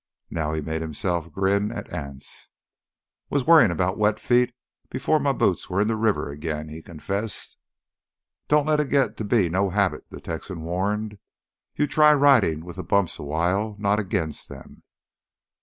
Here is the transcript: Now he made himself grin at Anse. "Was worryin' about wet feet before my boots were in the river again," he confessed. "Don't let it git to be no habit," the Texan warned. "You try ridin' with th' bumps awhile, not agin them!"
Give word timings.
Now 0.31 0.51
he 0.53 0.61
made 0.61 0.81
himself 0.81 1.31
grin 1.31 1.71
at 1.71 1.93
Anse. 1.93 2.49
"Was 3.29 3.45
worryin' 3.45 3.69
about 3.69 3.99
wet 3.99 4.19
feet 4.19 4.51
before 4.89 5.19
my 5.19 5.31
boots 5.31 5.69
were 5.69 5.79
in 5.79 5.87
the 5.89 5.95
river 5.95 6.31
again," 6.31 6.69
he 6.69 6.81
confessed. 6.81 7.55
"Don't 8.47 8.65
let 8.65 8.79
it 8.79 8.89
git 8.89 9.15
to 9.17 9.23
be 9.23 9.47
no 9.47 9.69
habit," 9.69 10.09
the 10.09 10.19
Texan 10.19 10.63
warned. 10.63 11.19
"You 11.75 11.85
try 11.85 12.09
ridin' 12.13 12.65
with 12.65 12.77
th' 12.83 12.87
bumps 12.87 13.19
awhile, 13.19 13.75
not 13.77 13.99
agin 13.99 14.33
them!" 14.49 14.81